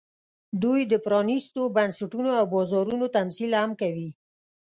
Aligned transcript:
دوی 0.63 0.81
د 0.91 0.93
پرانېستو 1.05 1.61
بنسټونو 1.75 2.29
او 2.39 2.45
بازارونو 2.53 3.05
تمثیل 3.17 3.51
هم 3.61 3.71
کوي 3.81 4.09